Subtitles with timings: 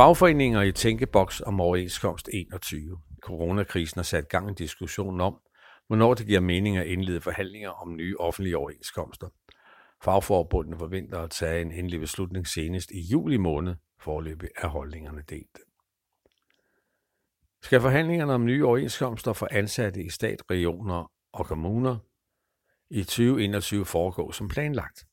[0.00, 2.98] Fagforeninger i Tænkeboks om overenskomst 21.
[3.22, 5.40] Coronakrisen har sat gang i diskussionen om,
[5.86, 9.28] hvornår det giver mening at indlede forhandlinger om nye offentlige overenskomster.
[10.04, 15.58] Fagforbundene forventer at tage en endelig beslutning senest i juli måned, forløbig er holdningerne delt.
[17.62, 21.96] Skal forhandlingerne om nye overenskomster for ansatte i stat, regioner og kommuner
[22.90, 25.09] i 2021 foregå som planlagt?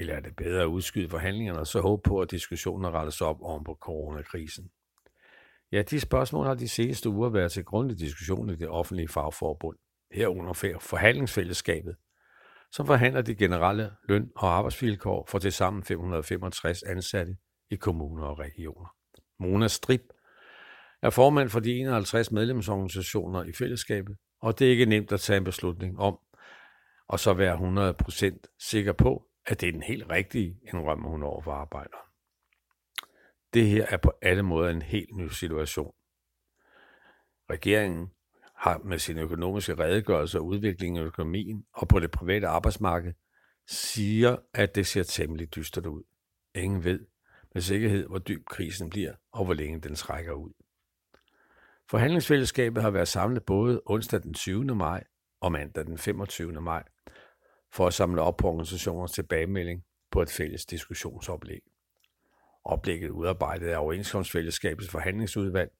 [0.00, 3.40] Eller er det bedre at udskyde forhandlingerne og så håbe på, at diskussionen rettes op
[3.40, 4.70] oven på coronakrisen?
[5.72, 9.76] Ja, de spørgsmål har de seneste uger været til grundig diskussion i det offentlige fagforbund,
[10.12, 11.96] herunder forhandlingsfællesskabet,
[12.72, 17.36] som forhandler de generelle løn- og arbejdsvilkår for til sammen 565 ansatte
[17.70, 18.94] i kommuner og regioner.
[19.38, 20.02] Mona Strip
[21.02, 25.36] er formand for de 51 medlemsorganisationer i fællesskabet, og det er ikke nemt at tage
[25.36, 26.18] en beslutning om,
[27.08, 27.94] og så være
[28.34, 32.04] 100% sikker på, at det er den helt rigtige, indrømmer hun over for arbejderen.
[33.54, 35.94] Det her er på alle måder en helt ny situation.
[37.50, 38.10] Regeringen
[38.56, 43.12] har med sin økonomiske redegørelse og udvikling af økonomien og på det private arbejdsmarked
[43.66, 46.02] siger, at det ser temmelig dystert ud.
[46.54, 47.06] Ingen ved
[47.54, 50.52] med sikkerhed, hvor dyb krisen bliver og hvor længe den trækker ud.
[51.90, 54.64] Forhandlingsfællesskabet har været samlet både onsdag den 20.
[54.64, 55.04] maj
[55.40, 56.52] og mandag den 25.
[56.60, 56.84] maj
[57.74, 61.60] for at samle op på organisationers tilbagemelding på et fælles diskussionsoplæg.
[62.64, 65.70] Oplægget udarbejdet af overenskomstfællesskabets forhandlingsudvalg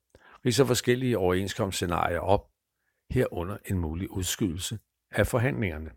[0.42, 2.50] viser forskellige overenskomstscenarier op,
[3.10, 4.78] herunder en mulig udskydelse
[5.10, 5.90] af forhandlingerne.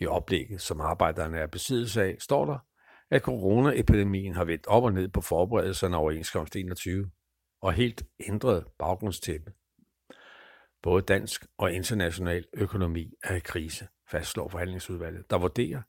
[0.00, 2.58] I oplægget, som arbejderne er besiddelse af, står der,
[3.10, 7.10] at coronaepidemien har vendt op og ned på forberedelserne af overenskomst 21
[7.60, 9.52] og helt ændret baggrundstæppe.
[10.82, 15.82] Både dansk og international økonomi er i krise fastslår forhandlingsudvalget, der vurderer,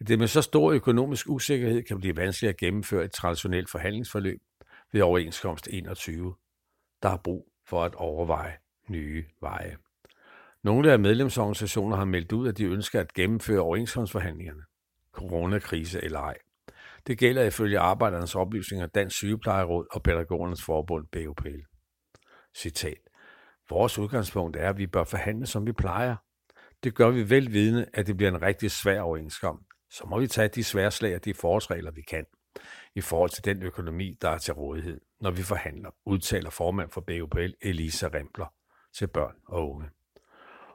[0.00, 4.40] at det med så stor økonomisk usikkerhed kan blive vanskeligt at gennemføre et traditionelt forhandlingsforløb
[4.92, 6.34] ved overenskomst 21,
[7.02, 8.56] der har brug for at overveje
[8.88, 9.76] nye veje.
[10.62, 14.62] Nogle af medlemsorganisationer har meldt ud, at de ønsker at gennemføre overenskomstforhandlingerne.
[15.12, 16.36] Coronakrise eller ej.
[17.06, 21.60] Det gælder ifølge arbejdernes oplysninger Dansk Sygeplejeråd og Pædagogernes Forbund BOPL.
[22.56, 22.98] Citat.
[23.70, 26.16] Vores udgangspunkt er, at vi bør forhandle, som vi plejer,
[26.84, 29.68] det gør vi velvidende, at det bliver en rigtig svær overenskomst.
[29.90, 32.24] Så må vi tage de svære slag og de forholdsregler, vi kan,
[32.94, 37.00] i forhold til den økonomi, der er til rådighed, når vi forhandler, udtaler formand for
[37.00, 38.46] BUPL Elisa Rempler
[38.98, 39.88] til børn og unge.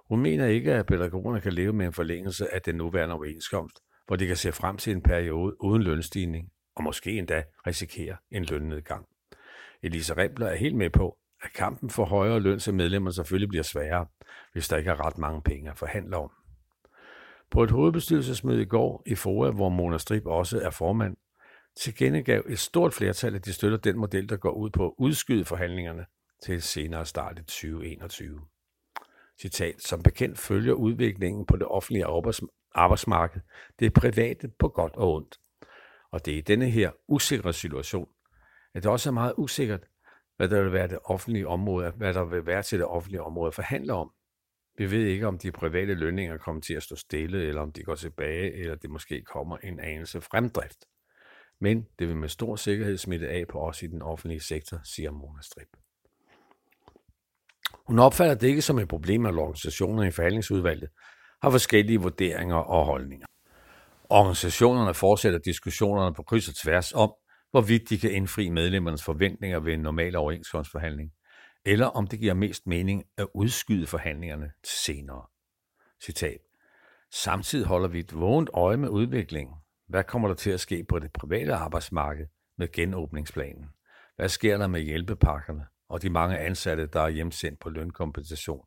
[0.10, 4.16] Hun mener ikke, at pædagogerne kan leve med en forlængelse af den nuværende overenskomst, hvor
[4.16, 9.06] de kan se frem til en periode uden lønstigning, og måske endda risikere en lønnedgang.
[9.84, 13.64] Elisa Rempler er helt med på, at kampen for højere løn til medlemmer selvfølgelig bliver
[13.64, 14.06] sværere,
[14.54, 16.32] hvis der ikke er ret mange penge at forhandle om.
[17.52, 21.18] På et hovedbestyrelsesmøde i går i FOA, hvor Mona Strip også er formand,
[21.78, 25.46] tilkendegav et stort flertal, at de støtter den model, der går ud på at udskyde
[25.46, 26.06] forhandlingerne
[26.44, 28.42] til et senere start i 2021.
[29.42, 32.06] Citat, som bekendt følger udviklingen på det offentlige
[32.76, 33.42] arbejdsmarked,
[33.80, 35.40] det private på godt og ondt.
[36.12, 38.10] Og det er i denne her usikre situation,
[38.74, 39.86] at det også er meget usikkert,
[40.40, 43.48] hvad der vil være det offentlige område, hvad der vil være til det offentlige område
[43.48, 44.12] at forhandle om.
[44.78, 47.84] Vi ved ikke, om de private lønninger kommer til at stå stille, eller om de
[47.84, 50.86] går tilbage, eller det måske kommer en anelse fremdrift.
[51.62, 55.12] Men det vil med stor sikkerhed smitte af på os i den offentlige sektor, siger
[55.12, 55.68] Mona Strip.
[57.88, 60.90] Hun opfatter det ikke som et problem, at organisationerne i forhandlingsudvalget
[61.42, 63.28] har forskellige vurderinger og holdninger.
[64.10, 67.14] Organisationerne fortsætter diskussionerne på kryds og tværs om,
[67.52, 71.12] hvorvidt de kan indfri medlemmernes forventninger ved en normal overenskomstforhandling,
[71.66, 75.26] eller om det giver mest mening at udskyde forhandlingerne til senere.
[76.02, 76.40] Citat.
[77.12, 79.56] Samtidig holder vi et vågent øje med udviklingen.
[79.88, 82.28] Hvad kommer der til at ske på det private arbejdsmarked
[82.58, 83.70] med genåbningsplanen?
[84.16, 88.66] Hvad sker der med hjælpepakkerne og de mange ansatte, der er hjemsendt på lønkompensation?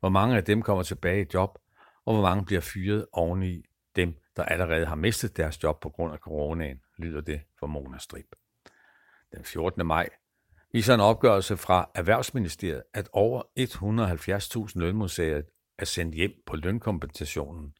[0.00, 1.58] Hvor mange af dem kommer tilbage i job,
[2.04, 3.62] og hvor mange bliver fyret oveni
[3.96, 7.98] dem, der allerede har mistet deres job på grund af coronaen, lyder det for Mona
[7.98, 8.36] Strip.
[9.32, 9.86] Den 14.
[9.86, 10.08] maj
[10.72, 13.42] viser en opgørelse fra Erhvervsministeriet, at over
[14.68, 15.42] 170.000 lønmodtagere
[15.78, 17.74] er sendt hjem på lønkompensationen,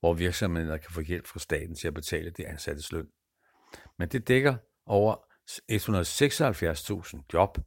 [0.00, 3.08] hvor virksomheder kan få hjælp fra staten til at betale de ansattes løn.
[3.98, 4.56] Men det dækker
[4.86, 5.16] over
[5.72, 7.58] 176.000 job,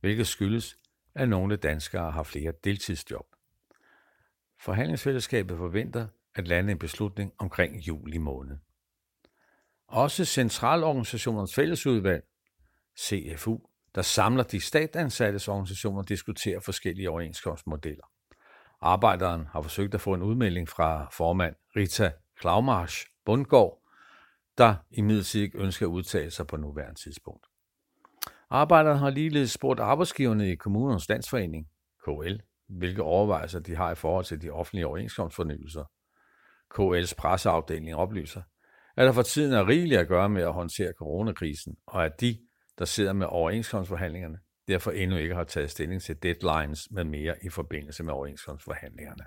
[0.00, 0.76] hvilket skyldes,
[1.14, 3.26] at nogle danskere har flere deltidsjob.
[4.60, 8.56] Forhandlingsfællesskabet forventer at lande en beslutning omkring juli måned.
[9.88, 12.24] Også Centralorganisationernes Fællesudvalg,
[12.98, 13.58] CFU,
[13.94, 18.04] der samler de statsansattes organisationer, diskuterer forskellige overenskomstmodeller.
[18.80, 23.82] Arbejderen har forsøgt at få en udmelding fra formand Rita Klaumarsch Bundgaard,
[24.58, 27.46] der imidlertid ikke ønsker at udtale sig på nuværende tidspunkt.
[28.50, 31.68] Arbejderne har ligeledes spurgt arbejdsgiverne i kommunernes landsforening,
[32.04, 32.36] KL,
[32.68, 35.84] hvilke overvejelser de har i forhold til de offentlige overenskomstfornyelser.
[36.74, 38.42] KL's presseafdeling oplyser,
[38.98, 42.38] at der for tiden er rigeligt at gøre med at håndtere coronakrisen, og at de,
[42.78, 47.48] der sidder med overenskomstforhandlingerne, derfor endnu ikke har taget stilling til deadlines med mere i
[47.48, 49.24] forbindelse med overenskomstforhandlingerne.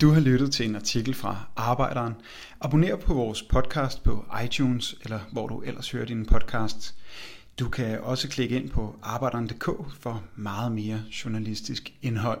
[0.00, 2.14] Du har lyttet til en artikel fra Arbejderen.
[2.60, 6.94] Abonner på vores podcast på iTunes, eller hvor du ellers hører din podcast.
[7.58, 9.64] Du kan også klikke ind på arbejderen.dk
[10.00, 12.40] for meget mere journalistisk indhold.